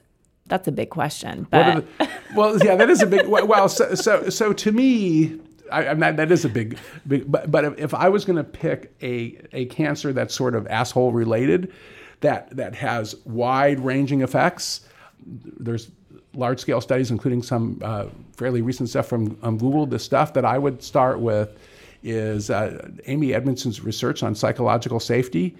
[0.48, 1.46] That's a big question.
[1.48, 3.28] But the- well, yeah, that is a big.
[3.28, 5.38] Well, so so, so to me,
[5.70, 7.30] I, I'm not, that is a big, big.
[7.30, 10.66] But, but if, if I was going to pick a a cancer that's sort of
[10.66, 11.72] asshole related,
[12.20, 14.80] that that has wide ranging effects,
[15.24, 15.88] there's
[16.34, 18.06] large scale studies, including some uh,
[18.42, 19.86] fairly recent stuff from um, Google.
[19.86, 21.56] The stuff that I would start with
[22.02, 25.56] is uh, Amy Edmondson's research on psychological safety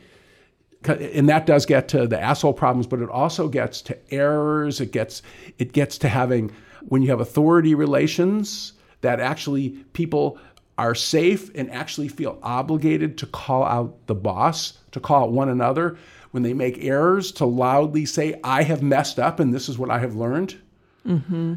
[0.84, 4.80] and that does get to the asshole problems, but it also gets to errors.
[4.80, 5.22] It gets
[5.58, 6.50] it gets to having
[6.88, 10.38] when you have authority relations that actually people
[10.78, 15.48] are safe and actually feel obligated to call out the boss, to call out one
[15.48, 15.96] another
[16.32, 19.90] when they make errors, to loudly say, "I have messed up, and this is what
[19.90, 20.56] I have learned."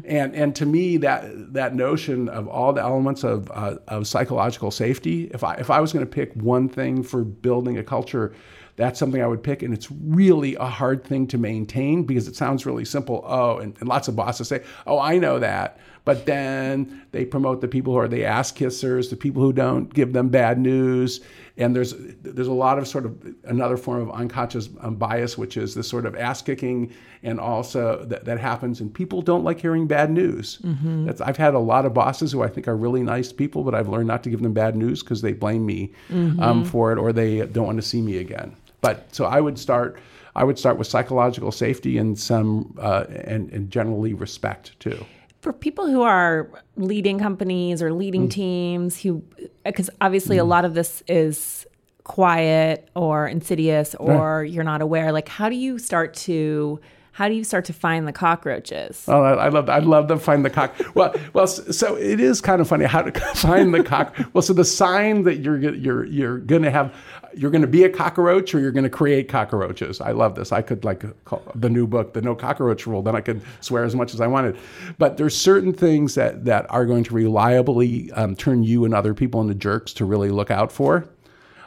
[0.04, 4.70] And and to me that that notion of all the elements of uh, of psychological
[4.70, 8.34] safety, if I if I was going to pick one thing for building a culture,
[8.76, 9.62] that's something I would pick.
[9.62, 13.24] And it's really a hard thing to maintain because it sounds really simple.
[13.26, 17.60] Oh, and, and lots of bosses say, "Oh, I know that," but then they promote
[17.60, 21.20] the people who are the ass kissers, the people who don't give them bad news.
[21.56, 25.56] And there's there's a lot of sort of another form of unconscious um, bias, which
[25.56, 26.92] is this sort of ass kicking,
[27.24, 28.80] and also that, that happens.
[28.80, 30.58] And people don't like hearing bad news.
[31.06, 33.74] That's, I've had a lot of bosses who I think are really nice people, but
[33.74, 35.92] I've learned not to give them bad news because they blame me
[36.40, 38.54] um, for it or they don't want to see me again.
[38.80, 39.98] But so I would start.
[40.36, 45.04] I would start with psychological safety and some uh, and, and generally respect too.
[45.46, 48.32] For people who are leading companies or leading mm.
[48.32, 49.22] teams who
[49.64, 50.48] because obviously a mm.
[50.48, 51.64] lot of this is
[52.02, 56.80] quiet or insidious or you're not aware like how do you start to
[57.16, 59.06] how do you start to find the cockroaches?
[59.08, 60.74] Oh, I, I love I love to find the cock.
[60.94, 64.14] Well, well, so it is kind of funny how to find the cock.
[64.34, 66.94] Well, so the sign that you're you're you're going to have
[67.32, 69.98] you're going to be a cockroach or you're going to create cockroaches.
[70.02, 70.52] I love this.
[70.52, 71.06] I could like
[71.54, 73.00] the new book, the no cockroach rule.
[73.00, 74.58] Then I could swear as much as I wanted.
[74.98, 79.14] But there's certain things that that are going to reliably um, turn you and other
[79.14, 81.08] people into jerks to really look out for.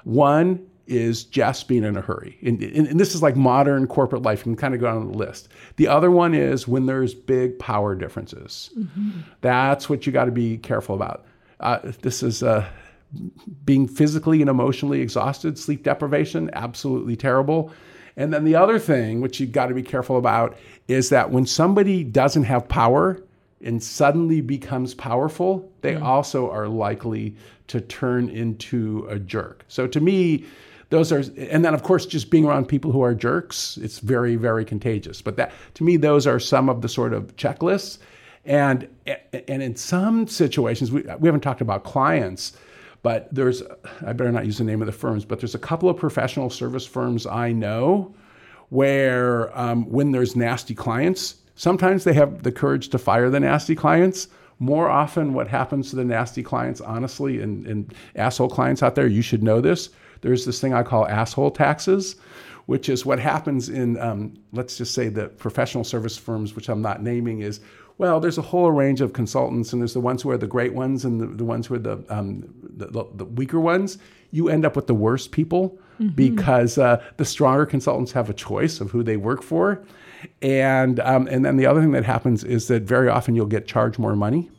[0.03, 2.37] One is just being in a hurry.
[2.41, 4.39] And, and, and, this is like modern corporate life.
[4.39, 5.49] You can kind of go down the list.
[5.75, 8.71] The other one is when there's big power differences.
[8.77, 9.21] Mm-hmm.
[9.41, 11.25] That's what you got to be careful about.
[11.59, 12.67] Uh, this is uh,
[13.65, 17.71] being physically and emotionally exhausted, sleep deprivation, absolutely terrible.
[18.17, 21.45] And then the other thing, which you got to be careful about, is that when
[21.45, 23.21] somebody doesn't have power
[23.63, 26.03] and suddenly becomes powerful, they mm-hmm.
[26.03, 27.35] also are likely
[27.67, 29.63] to turn into a jerk.
[29.67, 30.45] So to me,
[30.89, 34.35] those are and then of course just being around people who are jerks it's very
[34.35, 35.21] very contagious.
[35.21, 37.99] But that to me those are some of the sort of checklists.
[38.45, 42.53] And and in some situations we, we haven't talked about clients
[43.01, 43.63] but there's
[44.05, 46.49] i better not use the name of the firms but there's a couple of professional
[46.49, 48.13] service firms i know
[48.69, 53.75] where um, when there's nasty clients sometimes they have the courage to fire the nasty
[53.75, 54.29] clients.
[54.59, 59.07] More often what happens to the nasty clients honestly and, and asshole clients out there
[59.07, 59.89] you should know this
[60.21, 62.15] there's this thing I call asshole taxes,
[62.65, 66.81] which is what happens in, um, let's just say, the professional service firms, which I'm
[66.81, 67.59] not naming, is
[67.99, 70.73] well, there's a whole range of consultants, and there's the ones who are the great
[70.73, 73.97] ones and the, the ones who are the, um, the, the, weaker ones.
[74.31, 76.15] You end up with the worst people mm-hmm.
[76.15, 79.83] because uh, the stronger consultants have a choice of who they work for.
[80.41, 83.67] And, um, and then the other thing that happens is that very often you'll get
[83.67, 84.49] charged more money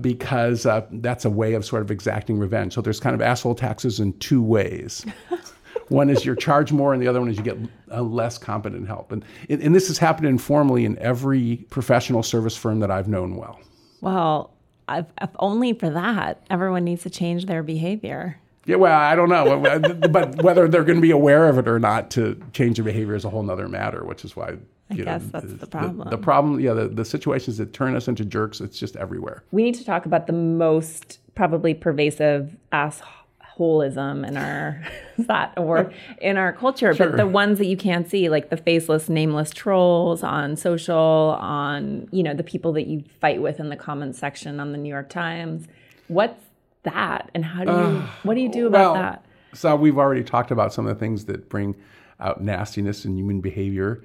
[0.00, 2.74] because uh, that's a way of sort of exacting revenge.
[2.74, 5.04] So there's kind of asshole taxes in two ways.
[5.88, 9.12] one is you're charged more, and the other one is you get less competent help.
[9.12, 13.60] And, and this has happened informally in every professional service firm that I've known well.
[14.00, 14.52] Well,
[14.88, 18.38] if only for that, everyone needs to change their behavior.
[18.64, 19.60] Yeah, well, I don't know,
[20.08, 23.14] but whether they're going to be aware of it or not to change their behavior
[23.14, 24.56] is a whole other matter, which is why
[24.90, 25.98] I you guess know, that's the problem.
[25.98, 29.42] The, the, problem, yeah, the, the situations that turn us into jerks, it's just everywhere.
[29.50, 34.84] We need to talk about the most probably pervasive assholism in our
[35.18, 37.10] that word in our culture, sure.
[37.10, 42.08] but the ones that you can't see, like the faceless, nameless trolls on social, on
[42.12, 44.90] you know the people that you fight with in the comments section on the New
[44.90, 45.66] York Times.
[46.08, 46.44] What's
[46.84, 49.24] that, and how do you uh, what do you do about well, that?
[49.54, 51.76] So we've already talked about some of the things that bring
[52.20, 54.04] out nastiness in human behavior.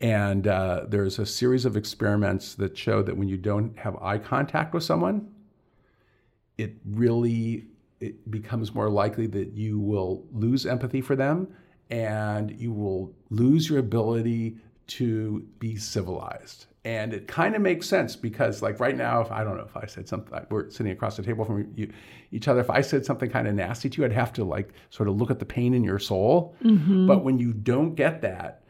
[0.00, 4.18] And uh, there's a series of experiments that show that when you don't have eye
[4.18, 5.28] contact with someone,
[6.56, 7.66] it really
[8.00, 11.48] it becomes more likely that you will lose empathy for them
[11.90, 14.56] and you will lose your ability
[14.86, 16.66] to be civilized.
[16.84, 19.76] And it kind of makes sense because, like right now, if I don't know if
[19.76, 21.92] I said something, we're sitting across the table from you,
[22.30, 22.60] each other.
[22.60, 25.16] If I said something kind of nasty to you, I'd have to like sort of
[25.16, 26.54] look at the pain in your soul.
[26.62, 27.06] Mm-hmm.
[27.06, 28.62] But when you don't get that,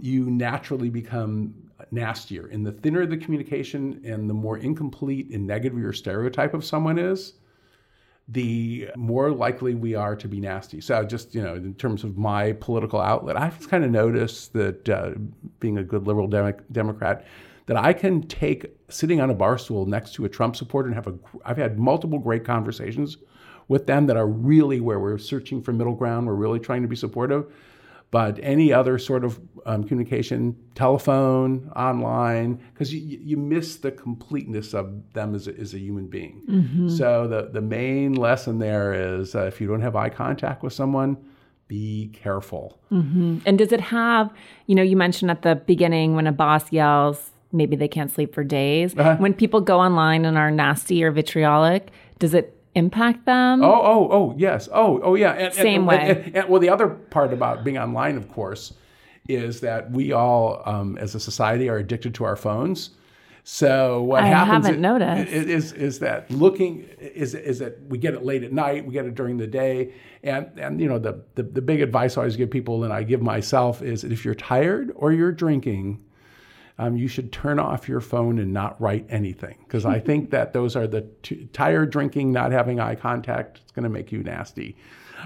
[0.00, 1.54] you naturally become
[1.90, 2.46] nastier.
[2.46, 6.98] And the thinner the communication and the more incomplete and negative your stereotype of someone
[6.98, 7.34] is,
[8.28, 10.80] the more likely we are to be nasty.
[10.80, 14.88] So, just you know, in terms of my political outlet, I've kind of noticed that
[14.88, 15.10] uh,
[15.60, 17.24] being a good liberal dem- Democrat,
[17.66, 20.94] that I can take sitting on a bar stool next to a Trump supporter and
[20.94, 21.14] have a.
[21.44, 23.18] I've had multiple great conversations
[23.68, 26.26] with them that are really where we're searching for middle ground.
[26.26, 27.52] We're really trying to be supportive.
[28.12, 34.74] But any other sort of um, communication, telephone, online, because you, you miss the completeness
[34.74, 36.42] of them as a, as a human being.
[36.48, 36.88] Mm-hmm.
[36.90, 40.72] So the, the main lesson there is uh, if you don't have eye contact with
[40.72, 41.16] someone,
[41.66, 42.78] be careful.
[42.92, 43.38] Mm-hmm.
[43.44, 44.32] And does it have,
[44.66, 48.34] you know, you mentioned at the beginning when a boss yells, maybe they can't sleep
[48.34, 48.96] for days.
[48.96, 49.16] Uh-huh.
[49.16, 53.64] When people go online and are nasty or vitriolic, does it impact them.
[53.64, 54.68] Oh, oh, oh, yes.
[54.72, 55.32] Oh, oh, yeah.
[55.32, 56.22] And, Same and, way.
[56.26, 58.74] And, and, well, the other part about being online, of course,
[59.28, 62.90] is that we all, um, as a society, are addicted to our phones.
[63.48, 65.32] So what I happens haven't noticed.
[65.32, 69.06] is is that looking is is that we get it late at night, we get
[69.06, 69.94] it during the day,
[70.24, 73.04] and and you know the the, the big advice I always give people and I
[73.04, 76.04] give myself is that if you're tired or you're drinking,
[76.78, 80.52] um, you should turn off your phone and not write anything because I think that
[80.52, 83.60] those are the t- tired drinking, not having eye contact.
[83.62, 84.76] It's going to make you nasty.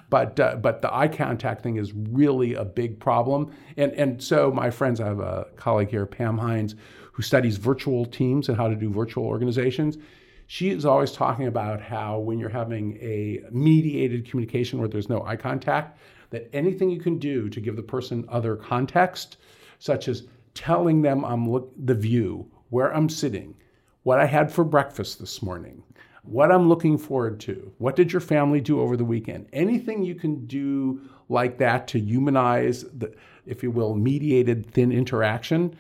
[0.09, 3.53] But uh, but the eye contact thing is really a big problem.
[3.77, 6.77] And and so my friends, I have a colleague here, Pam Hinds,
[7.13, 9.99] who studies virtual teams and how to do virtual organizations.
[10.47, 15.25] She is always talking about how when you're having a mediated communication where there's no
[15.25, 15.99] eye contact,
[16.31, 19.37] that anything you can do to give the person other context,
[19.79, 20.25] such as
[20.61, 23.55] telling them I'm look the view, where I'm sitting,
[24.03, 25.83] what I had for breakfast this morning,
[26.23, 29.47] what I'm looking forward to, what did your family do over the weekend?
[29.55, 31.01] Anything you can do
[31.31, 33.15] like that to humanize the,
[33.47, 35.75] if you will, mediated thin interaction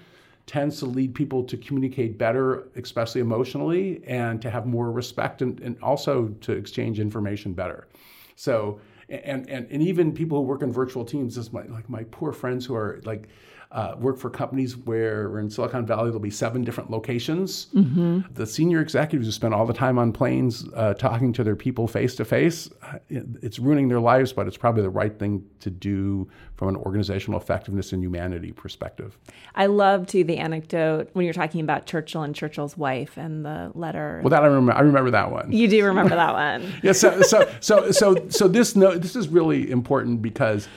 [0.46, 5.60] tends to lead people to communicate better, especially emotionally, and to have more respect and,
[5.60, 7.86] and also to exchange information better.
[8.34, 12.04] So, and, and, and even people who work in virtual teams, just my, like my
[12.04, 13.28] poor friends who are like,
[13.72, 17.66] uh, work for companies where in Silicon Valley there'll be seven different locations.
[17.66, 18.20] Mm-hmm.
[18.34, 21.86] The senior executives who spend all the time on planes uh, talking to their people
[21.86, 22.68] face to face,
[23.08, 27.38] it's ruining their lives, but it's probably the right thing to do from an organizational
[27.38, 29.16] effectiveness and humanity perspective.
[29.54, 33.70] I love too the anecdote when you're talking about Churchill and Churchill's wife and the
[33.74, 34.20] letter.
[34.24, 34.72] Well, that I remember.
[34.72, 35.52] I remember that one.
[35.52, 36.72] You do remember that one.
[36.82, 36.92] yeah.
[36.92, 40.68] So so so so so this no this is really important because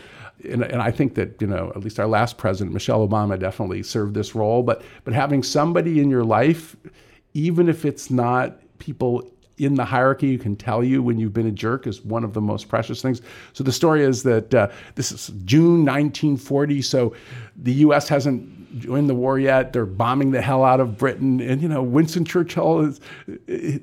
[0.44, 3.84] and, and, I think that you know at least our last president, Michelle Obama, definitely
[3.84, 4.64] served this role.
[4.64, 6.76] But but having somebody in your life,
[7.34, 11.48] even if it's not people in the hierarchy who can tell you when you've been
[11.48, 13.22] a jerk, is one of the most precious things.
[13.54, 16.82] So the story is that uh, this is June 1940.
[16.82, 17.16] So
[17.56, 18.10] the U.S.
[18.10, 19.74] hasn't joined the war yet.
[19.74, 23.00] They're bombing the hell out of Britain, and you know Winston Churchill is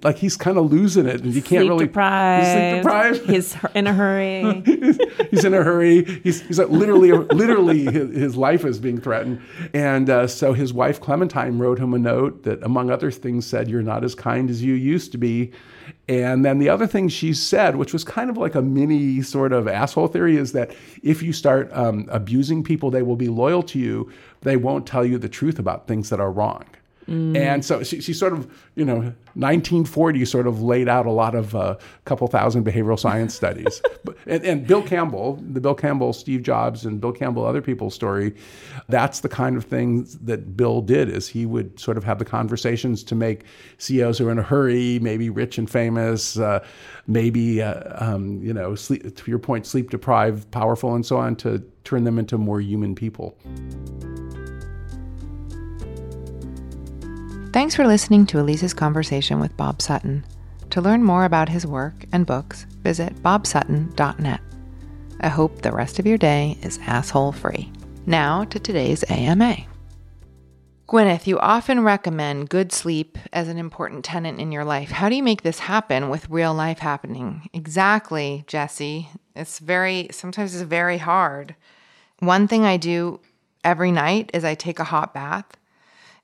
[0.02, 2.46] like he's kind of losing it, and you can't sleep really deprived.
[2.46, 3.30] He's sleep deprived.
[3.30, 4.62] He's in a hurry.
[5.30, 6.04] he's in a hurry.
[6.22, 9.40] He's, he's like literally, literally, his, his, life is being threatened,
[9.72, 13.68] and uh, so his wife Clementine wrote him a note that, among other things, said,
[13.68, 15.52] "You're not as kind as you used to be."
[16.08, 19.52] And then the other thing she said, which was kind of like a mini sort
[19.52, 20.70] of asshole theory, is that
[21.02, 24.10] if you start um, abusing people, they will be loyal to you.
[24.42, 26.64] They won't tell you the truth about things that are wrong.
[27.10, 27.36] Mm.
[27.36, 28.98] And so she, she, sort of, you know,
[29.34, 33.82] 1940 sort of laid out a lot of a uh, couple thousand behavioral science studies.
[34.02, 37.94] But, and, and, Bill Campbell, the Bill Campbell, Steve Jobs, and Bill Campbell, other people's
[37.94, 38.34] story,
[38.88, 41.10] that's the kind of thing that Bill did.
[41.10, 43.44] Is he would sort of have the conversations to make
[43.76, 46.64] CEOs who are in a hurry, maybe rich and famous, uh,
[47.08, 51.36] maybe uh, um, you know, sleep, to your point, sleep deprived, powerful, and so on,
[51.36, 53.36] to turn them into more human people.
[57.52, 60.24] Thanks for listening to Elise's conversation with Bob Sutton.
[60.70, 64.40] To learn more about his work and books, visit bobsutton.net.
[65.20, 67.72] I hope the rest of your day is asshole free.
[68.06, 69.56] Now to today's AMA.
[70.88, 74.92] Gwyneth, you often recommend good sleep as an important tenant in your life.
[74.92, 77.50] How do you make this happen with real life happening?
[77.52, 79.08] Exactly, Jesse.
[79.34, 81.56] It's very, sometimes it's very hard.
[82.20, 83.18] One thing I do
[83.64, 85.56] every night is I take a hot bath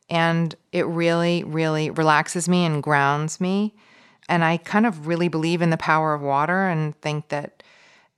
[0.09, 3.75] and it really, really relaxes me and grounds me.
[4.29, 7.63] And I kind of really believe in the power of water and think that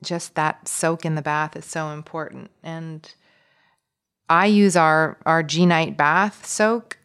[0.02, 2.50] just that soak in the bath is so important.
[2.62, 3.10] And
[4.28, 6.98] I use our, our G Night bath soak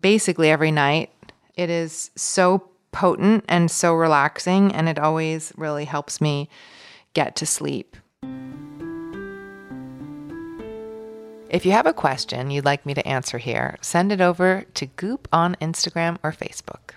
[0.00, 1.10] basically every night.
[1.54, 6.48] It is so potent and so relaxing, and it always really helps me
[7.14, 7.96] get to sleep.
[11.48, 14.86] If you have a question you'd like me to answer here, send it over to
[14.86, 16.94] Goop on Instagram or Facebook.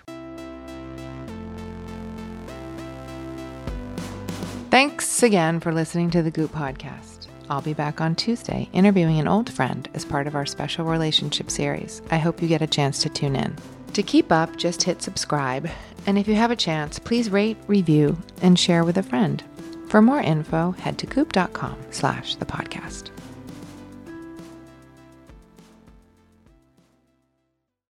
[4.70, 7.28] Thanks again for listening to the Goop podcast.
[7.48, 11.50] I'll be back on Tuesday interviewing an old friend as part of our special relationship
[11.50, 12.02] series.
[12.10, 13.56] I hope you get a chance to tune in.
[13.94, 15.68] To keep up, just hit subscribe.
[16.06, 19.42] And if you have a chance, please rate, review, and share with a friend.
[19.88, 23.10] For more info, head to goop.com slash the podcast.